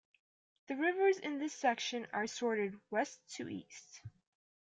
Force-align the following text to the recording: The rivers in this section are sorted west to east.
The 0.65 0.75
rivers 0.75 1.19
in 1.19 1.37
this 1.37 1.53
section 1.53 2.07
are 2.11 2.25
sorted 2.25 2.73
west 2.89 3.19
to 3.35 3.47
east. 3.47 4.01